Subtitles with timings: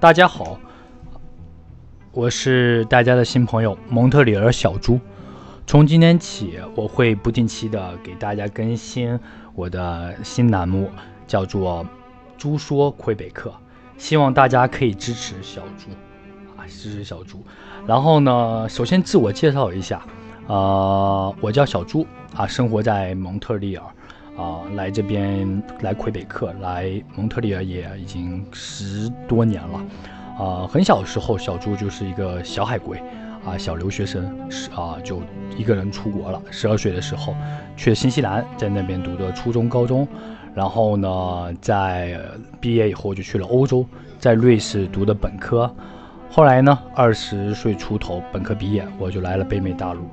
[0.00, 0.56] 大家好，
[2.12, 5.00] 我是大家的新朋友蒙特里尔小猪。
[5.66, 9.18] 从今天起，我会不定期的给大家更新
[9.56, 10.88] 我的新栏目，
[11.26, 11.84] 叫做
[12.38, 13.52] “猪说魁北克”。
[13.98, 15.90] 希望大家可以支持小猪
[16.56, 17.44] 啊，支持小猪。
[17.84, 20.00] 然后呢，首先自我介绍一下，
[20.46, 23.84] 呃，我叫小猪啊，生活在蒙特利尔
[24.38, 29.84] 啊，来这边来魁北克，来蒙特利尔也已经十多年了。
[30.38, 33.02] 啊，很小的时候，小猪就是一个小海归。
[33.44, 35.20] 啊，小留学生是啊，就
[35.56, 36.40] 一个人出国了。
[36.50, 37.34] 十二岁的时候
[37.76, 40.06] 去新西兰，在那边读的初中、高中。
[40.54, 42.20] 然后呢，在
[42.60, 43.84] 毕业以后就去了欧洲，
[44.18, 45.72] 在瑞士读的本科。
[46.30, 50.08] 后来呢，二十岁出头，本科毕业，我就来了北美大陆，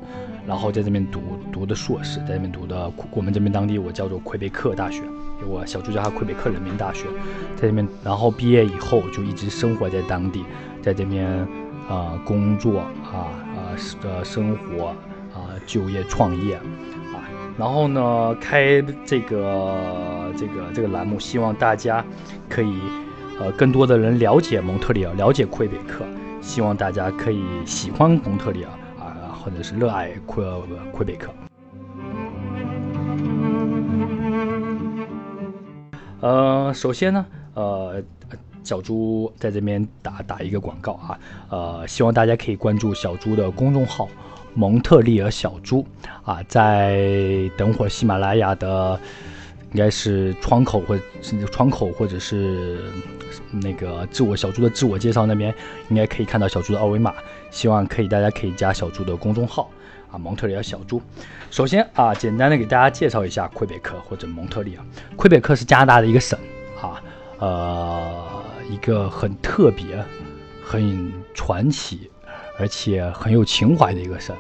[0.48, 5.04] 然后在这边读读的硕士，在这边读的我们这边当地我叫做魁北克大学，
[5.48, 7.06] 我小舅叫他魁北克人民大学，
[7.56, 7.88] 在这边。
[8.04, 10.44] 然后毕业以后就一直生活在当地，
[10.82, 11.48] 在这边。
[11.88, 14.88] 啊，工作啊啊，呃，生活
[15.36, 17.22] 啊，就业创业啊，
[17.60, 22.04] 然后呢，开这个这个这个栏目，希望大家
[22.50, 22.74] 可以
[23.40, 26.06] 呃，更多的人了解蒙特利尔，了解魁北克，
[26.42, 28.70] 希望大家可以喜欢蒙特利尔
[29.00, 30.46] 啊，或者是热爱魁
[30.92, 31.32] 魁北克。
[36.22, 38.04] 呃，首先呢，呃。
[38.64, 44.10] 小猪在这边打打一个广告啊，呃，希望大家可以关注小猪的公众号
[44.56, 45.86] “蒙特利尔小猪”
[46.26, 49.00] 啊，在等会儿喜马拉雅的
[49.76, 52.80] 应该是窗口或甚至窗口或者是
[53.52, 55.54] 那个自我小猪的自我介绍那边，
[55.90, 57.14] 应该可以看到小猪的二维码。
[57.52, 59.70] 希望可以大家可以加小猪的公众号
[60.10, 61.02] 啊，蒙特利尔小猪。
[61.52, 64.86] 首先啊，简单的给大家介绍一下魁北克或者蒙特利尔。
[65.18, 66.40] 魁北克是加拿大的一个省
[66.82, 67.04] 啊，
[67.40, 68.42] 呃。
[68.68, 70.04] 一个很特别、
[70.66, 72.10] 很传奇，
[72.58, 74.36] 而且很有情怀的一个省。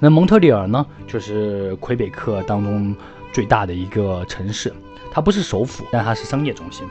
[0.00, 2.92] 那蒙特利尔呢，就是魁北克当中
[3.32, 4.72] 最大的一个城市。
[5.18, 6.86] 它不是首府，但它是商业中心。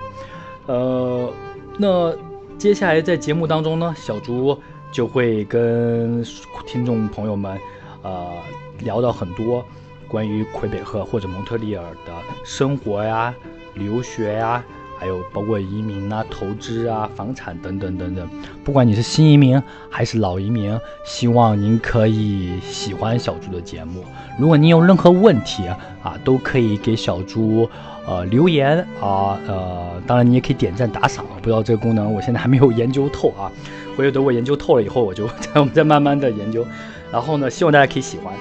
[0.66, 1.32] 呃，
[1.78, 2.14] 那
[2.58, 4.60] 接下来在节目当中呢，小朱
[4.92, 6.22] 就会跟
[6.66, 7.58] 听众朋友们，
[8.02, 8.34] 呃，
[8.80, 9.64] 聊到很多
[10.10, 12.12] 关于魁北克或者蒙特利尔的
[12.44, 13.34] 生活呀、
[13.76, 14.62] 留学呀。
[15.00, 18.28] 还有包括移民啊、投资啊、房产等等等等，
[18.64, 24.04] 不管你是新移民还是老移民，希望您可以喜欢小猪的节目。
[24.40, 25.68] 如果您有任何问题
[26.02, 27.70] 啊，都可以给小猪
[28.08, 31.24] 呃留言啊，呃，当然你也可以点赞打赏。
[31.42, 33.52] 不知道这个功能，我现在还没有研究透啊，
[33.96, 36.66] 回头等我研究透了以后，我就再我们再慢慢的研究。
[37.12, 38.34] 然后呢，希望大家可以喜欢。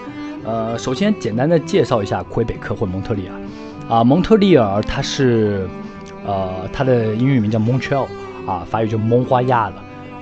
[0.44, 3.34] 呃，首先简单的介绍一下魁北克或蒙特利尔
[3.96, 5.68] 啊，蒙特利尔它是。
[6.26, 8.06] 呃，它的英语名叫 Montreal，
[8.46, 9.76] 啊，法语叫蒙花亚了，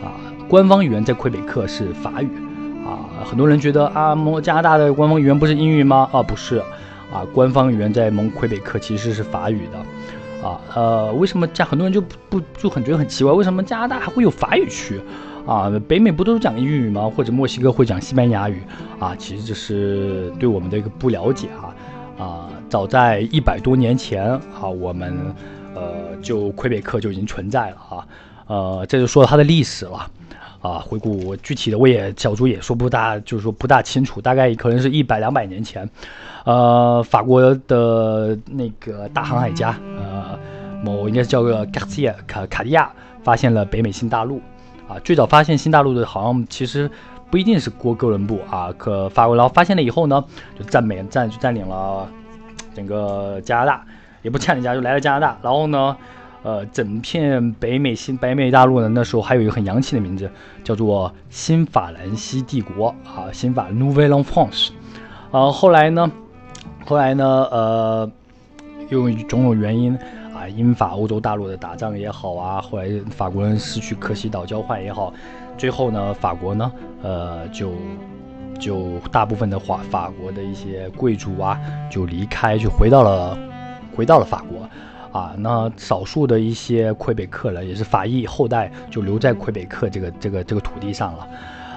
[0.04, 2.28] 啊，官方语言在魁北克是法语，
[2.84, 6.06] 啊，很多人觉得啊，蒙加拿大的官方语言不是英语吗？
[6.12, 6.58] 啊，不是，
[7.10, 15.00] 啊，官方语言在蒙魁北克其实是法语的，啊，呃，为什么加很多人就不就很觉得很奇怪，为什么加拿大还会有法语区？
[15.46, 17.10] 啊，北美不都是讲英语吗？
[17.16, 18.62] 或者墨西哥会讲西班牙语？
[18.98, 24.22] 啊，其实这是对我们的一个不了解啊，啊，早在一百多年前
[24.60, 25.34] 啊，我们。
[25.74, 28.06] 呃，就魁北克就已经存在了啊，
[28.46, 30.10] 呃，这就说它的历史了
[30.60, 30.78] 啊。
[30.78, 35.88] 回顾具体的，我也小猪也说不大，就是说不大清楚，大概可能是一百两百年前，
[36.44, 40.38] 呃，法国的那个大航海家，呃，
[40.82, 42.90] 某应该是叫个卡西亚卡卡地亚，
[43.22, 44.40] 发现了北美新大陆
[44.88, 44.98] 啊。
[45.00, 46.90] 最早发现新大陆的，好像其实
[47.30, 50.24] 不一定是过哥伦布啊，可法国，然后发现了以后呢，
[50.58, 52.08] 就占美占占领了
[52.74, 53.84] 整个加拿大。
[54.24, 55.38] 也不欠人家，就来了加拿大。
[55.42, 55.96] 然后呢，
[56.42, 60.28] 呃，整片北美新北美大陆呢，那时候还有一个很洋气的名字，
[60.64, 64.70] 叫做新法兰西帝国啊，新法 Nouvelle France。
[65.30, 66.10] 啊，后来呢，
[66.86, 68.10] 后来呢，呃，
[68.88, 69.96] 由于种种原因
[70.34, 75.12] 啊，英法欧洲大陆的打仗也好啊，后来法国人失去科西岛交换也好，
[75.58, 76.72] 最后呢，法国呢，
[77.02, 77.72] 呃，就
[78.58, 81.60] 就大部分的法法国的一些贵族啊，
[81.90, 83.36] 就离开，就回到了。
[83.94, 84.68] 回到了法国，
[85.18, 91.28] 啊，那少数的一些魁北克人也是法裔后代，就留在魁北克这个这个这个土地上了。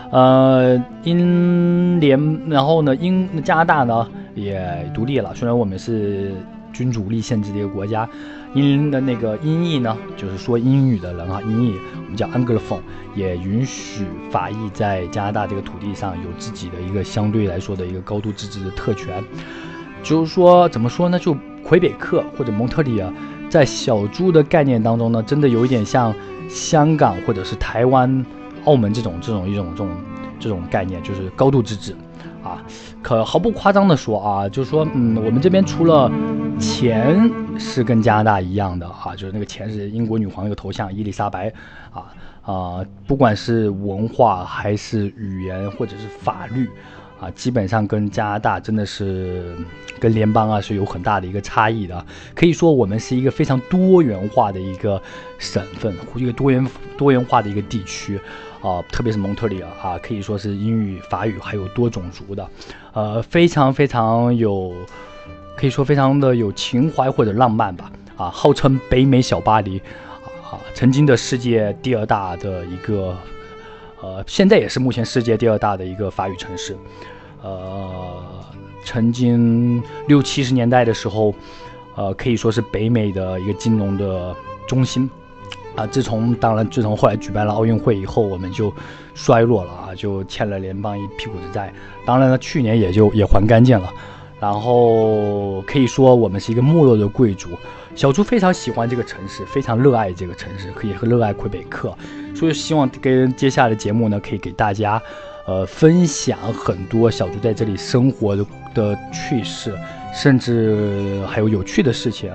[0.09, 5.35] 呃，英联，然后呢，英加拿大呢也独立了。
[5.35, 6.31] 虽然我们是
[6.71, 8.07] 君主立宪制的一个国家，
[8.53, 11.75] 英的那个英裔呢，就是说英语的人啊，英裔
[12.05, 12.79] 我们叫 Anglophone，
[13.15, 19.21] 也允许法裔在加拿大这个土地上有自己的一个相对来说的一个高度自治的特权。
[20.03, 21.19] 就是说，怎么说呢？
[21.19, 21.35] 就
[21.67, 23.13] 魁北克或者蒙特利尔，
[23.49, 26.15] 在小猪的概念当中呢，真的有一点像
[26.47, 28.25] 香港或者是台湾、
[28.63, 29.89] 澳门这种这种一种这种
[30.39, 31.93] 这种概念，就是高度自治
[32.41, 32.63] 啊。
[33.01, 36.09] 可毫不夸张的说啊，就是说，嗯，我们这边除了
[36.57, 37.29] 钱
[37.59, 41.51] 是跟加拿大一样的啊，就是那个钱是英国女皇那个头像伊丽莎白
[41.91, 42.05] 啊
[42.43, 46.69] 啊，不管是文化还是语言或者是法律。
[47.19, 49.55] 啊，基本上跟加拿大真的是
[49.99, 52.05] 跟联邦啊是有很大的一个差异的。
[52.35, 55.01] 可以说我们是一个非常多元化的一个
[55.39, 56.67] 省份，一个多元
[56.97, 58.19] 多元化的一个地区
[58.61, 62.47] 啊，特别是蒙特利尔啊，可以说是英语、法语还有多种族的，
[62.93, 64.71] 呃，非常非常有，
[65.55, 67.91] 可以说非常的有情怀或者浪漫吧。
[68.15, 69.79] 啊，号称北美小巴黎
[70.43, 73.17] 啊，曾经的世界第二大的一个。
[74.01, 76.77] 呃，现在也是目前世界第二大的一个法语城市，
[77.41, 78.23] 呃，
[78.83, 81.33] 曾经六七十年代的时候，
[81.95, 84.35] 呃，可以说是北美的一个金融的
[84.67, 85.09] 中心，
[85.75, 88.71] 啊，自从当然自从后来举办了奥运会以后，我们就
[89.15, 91.73] 衰落了啊，就欠了联邦一屁股的债，
[92.05, 93.91] 当然了，去年也就也还干净了，
[94.39, 97.49] 然后可以说我们是一个没落的贵族。
[97.97, 101.97] 小猪非常喜欢这个城市，非常热爱这个城市，可以和热爱魁北克，
[102.35, 105.01] 所以希望跟接下来的节目呢，可以给大家，
[105.47, 108.45] 呃，分享很多小猪在这里生活的
[108.75, 109.75] 的趣事，
[110.13, 112.29] 甚至还有有趣的事情，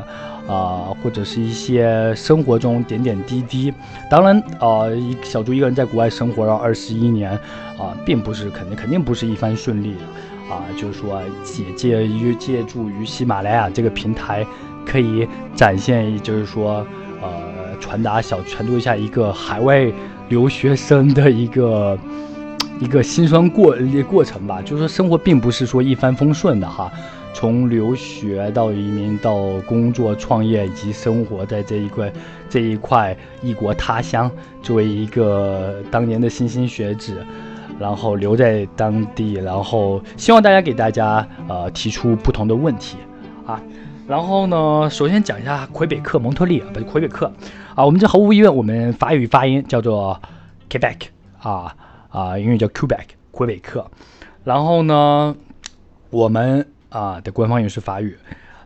[0.48, 3.72] 啊，或者是一些生活中点点滴滴。
[4.10, 4.90] 当然，啊，
[5.22, 7.30] 小猪一个人在国外生活了二十一年，
[7.78, 14.44] 啊，并不是肯定肯定不是一帆顺利的，啊，就是说借借于借助于喜马拉雅这个平台。
[14.86, 16.86] 可以展现，就是说，
[17.20, 19.90] 呃，传达小传递一下一个海外
[20.28, 21.98] 留学生的一个
[22.80, 23.76] 一个辛酸过
[24.08, 24.60] 过程吧。
[24.62, 26.90] 就是说，生活并不是说一帆风顺的哈。
[27.34, 29.34] 从留学到移民到
[29.66, 32.12] 工作创业以及生活在这一块
[32.50, 34.30] 这一块异国他乡，
[34.62, 37.24] 作为一个当年的莘莘学子，
[37.80, 42.98] 然后留在当地，然后希望大家给大家呃提出不同的问题
[43.46, 43.58] 啊。
[44.12, 47.32] 然后呢，首先讲一下魁北克、蒙特利尔，不是魁北克
[47.74, 47.82] 啊。
[47.82, 50.20] 我们这毫无疑问，我们法语发音叫做
[50.68, 50.98] Quebec
[51.40, 51.74] 啊
[52.10, 53.90] 啊，英语叫 Quebec，魁北克。
[54.44, 55.34] 然后呢，
[56.10, 58.14] 我们啊的官方语是法语。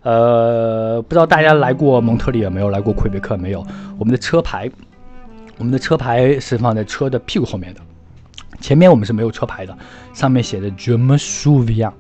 [0.03, 2.69] 呃，不知道大家来过蒙特利尔没有？
[2.69, 3.65] 来过魁北克没有？
[4.01, 4.69] 我们的车牌，
[5.59, 7.81] 我们的车牌是放在车的屁股后面的，
[8.61, 9.79] 前面我们是没有车牌的，
[10.13, 11.93] 上面写的 Je me souviens。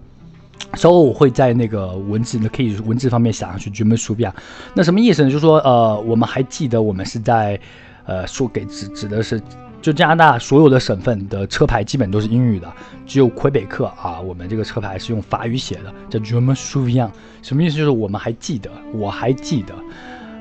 [0.75, 3.70] 稍后我会在那个文字呢，可以文字方面写上去。
[3.70, 4.35] 专门书表，
[4.75, 5.31] 那什么意思呢？
[5.31, 7.58] 就是说，呃，我们还记得我们是在，
[8.05, 9.41] 呃，说给指指的是，
[9.81, 12.70] 就加拿大所有的省份的车牌基本都是英语的，
[13.06, 17.11] 只有魁北克啊，我们这个车牌是用法语写的，叫 German s u v i n
[17.43, 17.76] 什么意思？
[17.76, 19.75] 就是我们还记得，我还记得。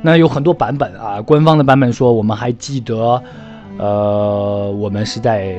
[0.02, 3.22] 那有很多版本啊，官方的版本说我们还记得，
[3.78, 5.56] 呃，我们是在。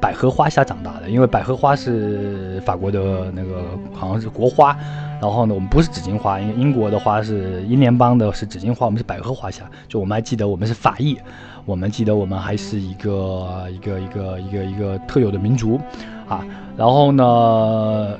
[0.00, 3.62] 百合花下长大的，因为百合花是法国的那个
[3.92, 4.76] 好像是国花，
[5.20, 9.64] 然后呢，我们不是紫荆花，因为英国的花是英联邦的是紫荆花，我们是百合花下。
[9.88, 11.18] 就我们还记得我们是法裔，
[11.64, 15.80] 我们记得我们还是一个一个一个一个一个特有的民族
[16.28, 16.44] 啊。
[16.76, 18.18] 然后呢，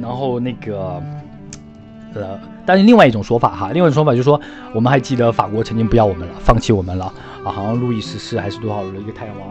[0.00, 1.02] 然后那个
[2.14, 4.40] 呃，但是另外一种说法哈，另外一种说法就是说，
[4.72, 7.12] 我们还记得法国曾经不要我们了，放弃我们了
[7.44, 9.48] 啊，好像路易十四还是多少的一个太阳王。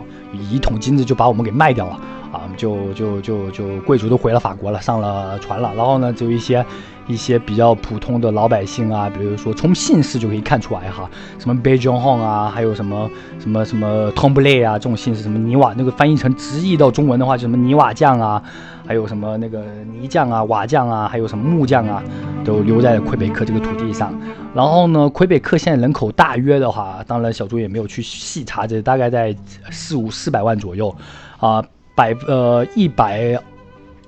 [0.50, 2.00] 一桶金子就把我们给卖掉了
[2.32, 2.48] 啊！
[2.56, 5.74] 就就就就贵族都回了法国了，上了船了。
[5.76, 6.66] 然后呢，就一些
[7.06, 18.42] 一些比较普通的老百姓啊，比如说从姓氏就可以看出来哈，什么 b e j o n Hong 啊，还有什么什么什么 t o m b l e 啊，这种姓氏，什么泥瓦那个翻译成直译到中文的话，就什么泥瓦匠啊，
[18.88, 22.02] 还有什么那个泥匠啊、瓦匠啊，还有什么木匠啊，
[22.46, 24.14] 都留在了魁北克这个土地上。
[24.54, 29.36] 然后呢，魁北克现在人口大约的话，当然小猪也没有我去细查，这大概在
[29.72, 30.10] 四五。
[30.12, 30.96] 四百万左右，
[31.40, 33.42] 啊，百呃一百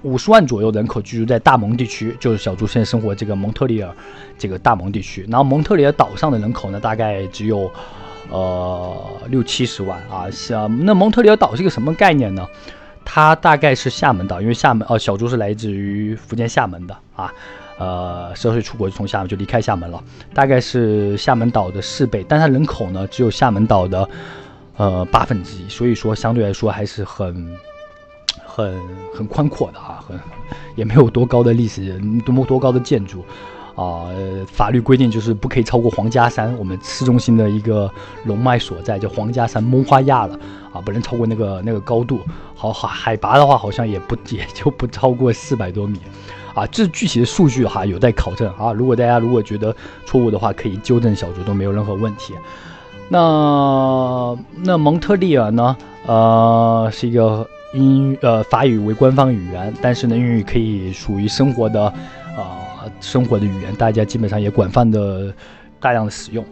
[0.04, 3.92] 五十万左右人口居住在大蒙地区，就是小猪现在生活这个蒙特利尔
[4.38, 5.26] 这个大蒙地区。
[5.28, 7.72] 然后蒙特利尔岛上的人口呢，大概只有
[8.30, 8.96] 呃
[9.30, 10.30] 六七十万啊。
[10.30, 12.46] 像那蒙特利尔岛是一个什么概念呢？
[13.04, 17.34] 它大概是厦门岛，因为厦门哦，小猪是来自于福建厦门的啊。
[17.78, 20.04] 呃，十二岁出国就从厦门就离开厦门了，
[20.34, 24.10] 大概是厦门岛的四倍，但它人口呢只有厦门岛的。
[24.76, 27.56] 呃，八分之一，所以说相对来说还是很、
[28.44, 28.76] 很、
[29.14, 30.20] 很宽阔的啊，很
[30.76, 33.24] 也没有多高的历史，多么多高的建筑
[33.76, 34.10] 啊。
[34.48, 37.88] 法律规定就是不可以超过皇家山，我们市中心的一个
[38.26, 40.40] 龙脉所在叫皇家山蒙花亚了
[40.74, 42.22] 啊，不能超过那个那个高度。
[42.56, 46.00] 好，海海拔的话好像也不也就不超过四百多米
[46.54, 48.72] 啊，这具体的数据哈有待考证啊。
[48.72, 52.34] 如果大家如果觉得错误的话，可以纠正小猪，都没有任何问题。
[53.10, 55.76] 那那蒙特利尔呢？
[56.06, 65.34] 呃，是一个英呃法语为官方语言，但是呢，英语可以属于生活的啊生活的语言，大家基本上也广泛的
[65.80, 66.46] 大量的使用。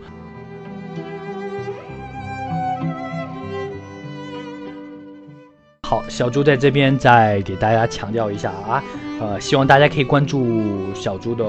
[5.91, 8.81] 好，小猪在这边再给大家强调一下啊，
[9.19, 10.63] 呃，希望大家可以关注
[10.95, 11.45] 小猪的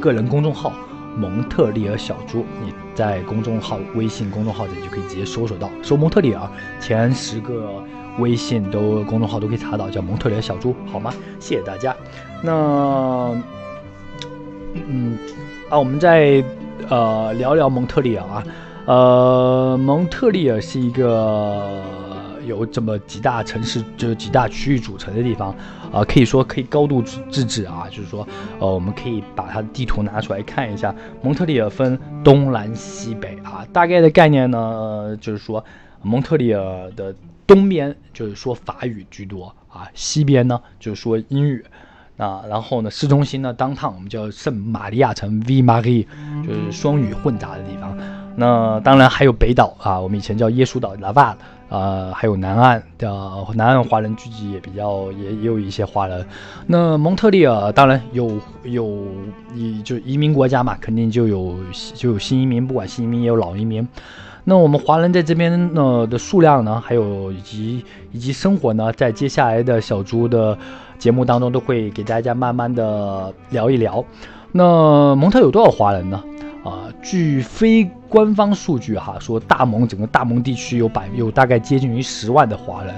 [0.00, 0.72] 个人公众号
[1.16, 2.44] “蒙特利尔小猪”。
[2.60, 6.50] 你在公众号微信公众号这里就可以直接搜索到，搜蒙特利尔
[6.80, 7.80] 前十个
[8.18, 11.14] 微信都公众号都可以查到，叫蒙特利尔小猪，好吗？
[11.38, 11.94] 谢谢大家。
[12.42, 13.40] 那，
[14.74, 15.16] 嗯，
[15.70, 16.42] 啊，我们再
[16.88, 18.42] 呃聊聊蒙特利尔啊，
[18.86, 21.84] 呃，蒙特利尔是一个。
[22.46, 25.54] 有这么几大城市，就是几大区域组成的地方，
[25.92, 28.26] 啊，可以说可以高度自治啊，就是说，
[28.60, 35.64] 呃，我们可以把它的地图拿出来看一下，蒙特利尔分东南西北啊，大概的概念呢，就是说，
[36.02, 37.14] 蒙特利尔的
[37.46, 41.64] 东边就是说法语居多啊，西边呢就是说英语，
[42.16, 46.06] 啊，然后呢，市中心呢，当趟我们叫圣玛利亚城 v m a r i
[46.46, 47.96] 就是双语混杂的地方，
[48.36, 51.36] 那当然还有北岛啊，我们以前叫耶稣岛拉瓦。
[51.68, 53.12] 呃，还有南岸的
[53.54, 56.24] 南岸华人聚集也比较，也也有一些华人。
[56.66, 59.04] 那蒙特利尔当然有有
[59.54, 61.56] 移就移民国家嘛，肯定就有
[61.94, 63.86] 就有新移民，不管新移民也有老移民。
[64.44, 70.56] 那我们华人在这边呢的数量呢，还有以及以及生活呢，在接下来的小猪的
[71.00, 74.04] 节目当中都会给大家慢慢的聊一聊。
[74.52, 76.22] 那蒙特有多少华人呢？
[76.66, 82.92] 啊，据非官方数据哈，说大蒙整个大蒙地区有百有大概接近于十万的华人，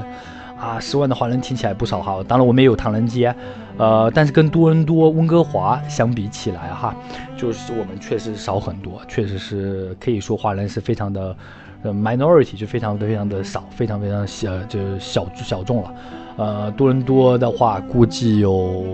[0.58, 2.24] 啊，十万的华人听起来不少哈。
[2.26, 3.34] 当然我们也有唐人街，
[3.76, 6.96] 呃，但是跟多伦多、温哥华相比起来哈，
[7.36, 11.36] 就是我们确实少很多，确实是可以说华人是非常的，
[11.82, 15.94] 呃，minority 就非常的非常的少，非常非常小，就是小小众了。
[16.38, 18.86] 呃，多伦多的话估计有。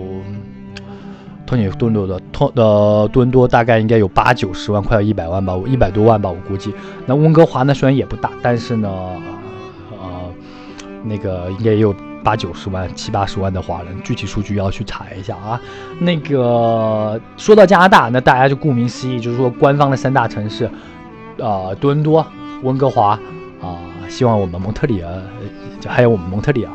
[1.45, 6.73] 托尼多伦多的托的多伦多大概应该有八九十万，快要一百万吧，一百多万吧，我估计。
[7.05, 8.89] 那温哥华呢，虽然也不大，但是呢，
[9.91, 10.07] 呃，
[11.03, 15.61] 那个应该也有八九十万、七八十万的华人，具体数据要去查一下啊。
[15.99, 20.65] 那个说到加拿大，那大家就顾名思义，就是说官方的三大城市，
[21.39, 22.25] 啊，多伦多、
[22.63, 23.09] 温哥华
[23.61, 23.77] 啊，
[24.09, 25.21] 希望我们蒙特利尔，
[25.85, 26.71] 还有我们蒙特利尔，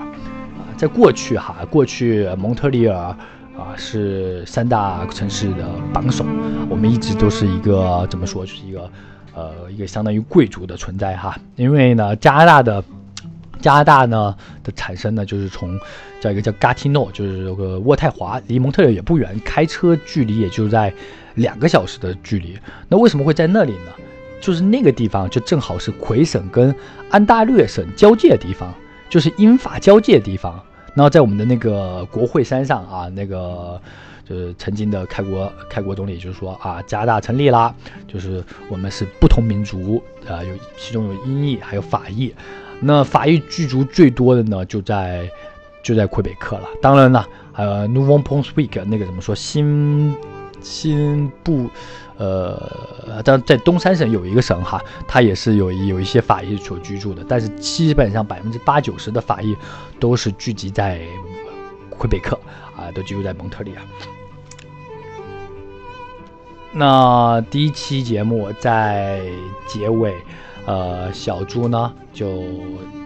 [0.77, 3.13] 在过去哈，过去蒙特利尔。
[3.61, 6.25] 啊，是三大城市的榜首，
[6.71, 8.91] 我们一直都是一个怎么说，就是一个，
[9.35, 11.39] 呃，一个相当于贵族的存在哈。
[11.57, 12.83] 因为呢，加拿大的
[13.61, 15.79] 加拿大呢的产生呢，就是从
[16.21, 20.91] 叫一个叫 Gatineau，就是有个渥太华，离蒙特利尔也不远，开车距离也就在
[21.35, 22.59] 两个小时的距离。
[22.89, 23.93] 那为什么会在那里呢？
[24.41, 26.75] 就是那个地方就正好是魁省跟
[27.11, 28.73] 安大略省交界的地方，
[29.11, 30.59] 就是英法交界的地方。
[30.95, 33.81] 然后在我们的那个国会山上啊，那个
[34.29, 37.75] 就是曾经的开国开国总理，就是说啊，加拿大成立啦，
[38.07, 42.35] 就是我们是不同民族啊，有其中有英裔还有法裔，
[42.81, 45.29] 那法裔居住最多的呢，就在
[45.83, 46.69] 就在魁北克了。
[46.83, 50.15] 当然了，呃，Nouveau Brunswick 那个怎么说新
[50.61, 51.71] 新部。
[52.21, 59.57] 呃，但在东三省有一个省哈，它也是有有一些法裔所居住的，但是基本上百分之八九十的法裔
[59.99, 61.01] 都是聚集在
[61.89, 62.39] 魁北克
[62.77, 63.83] 啊，都居住在蒙特利尔。
[66.73, 69.23] 那第一期节目在
[69.67, 70.15] 结尾，
[70.67, 72.45] 呃，小猪呢就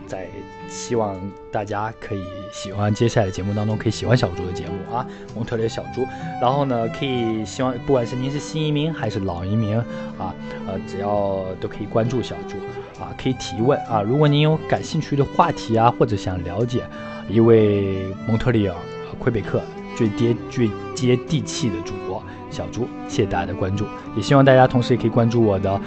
[0.07, 0.29] 在。
[0.67, 1.15] 希望
[1.53, 5.07] 大家可以喜欢接下来的节目当中，可以喜欢小猪的节目啊，
[5.37, 6.05] 蒙特利尔小猪。
[6.41, 9.77] 然后呢，可以希望不管是您是新移民还是老移民
[10.19, 10.35] 啊，
[10.67, 12.57] 呃，只要都可以关注小猪
[13.01, 14.01] 啊，可以提问啊。
[14.03, 16.83] 如果您有感兴趣的话题啊，或者想了解
[17.29, 18.75] 一位蒙特利尔、
[19.19, 19.63] 魁北克
[19.95, 22.21] 最接最接地气的主播
[22.51, 23.85] 小猪，谢谢大家的关注，
[24.17, 25.81] 也希望大家同时也可以关注我的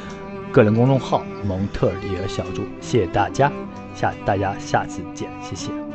[0.52, 3.52] 个人公众号蒙特利尔小猪，谢谢大家。
[3.96, 5.87] 下大家下次见，谢谢。